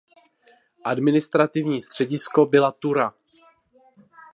[0.83, 3.13] Administrativní středisko byla Tura.